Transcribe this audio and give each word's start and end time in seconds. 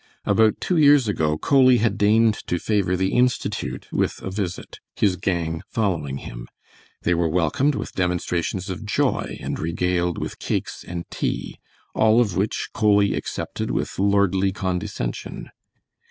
About 0.25 0.59
two 0.59 0.77
years 0.77 1.07
ago 1.07 1.37
Coley 1.37 1.77
had 1.77 1.95
deigned 1.95 2.33
to 2.47 2.57
favor 2.57 2.97
the 2.97 3.13
Institute 3.13 3.85
with 3.93 4.19
a 4.23 4.31
visit, 4.31 4.79
his 4.95 5.15
gang 5.15 5.61
following 5.69 6.17
him. 6.17 6.47
They 7.03 7.13
were 7.13 7.29
welcomed 7.29 7.75
with 7.75 7.93
demonstrations 7.93 8.67
of 8.71 8.83
joy, 8.83 9.37
and 9.41 9.59
regaled 9.59 10.17
with 10.17 10.39
cakes 10.39 10.83
and 10.83 11.07
tea, 11.11 11.59
all 11.93 12.19
of 12.19 12.35
which 12.35 12.69
Coley 12.73 13.13
accepted 13.13 13.69
with 13.69 13.99
lordly 13.99 14.51
condescension. 14.51 15.51